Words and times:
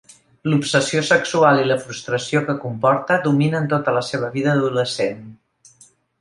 L'obsessió 0.51 1.01
sexual, 1.09 1.59
i 1.63 1.67
la 1.71 1.77
frustració 1.83 2.41
que 2.47 2.55
comporta, 2.63 3.19
dominen 3.27 3.69
tota 3.75 3.95
la 3.99 4.03
seva 4.09 4.31
vida 4.39 4.57
d'adolescent. 4.57 5.23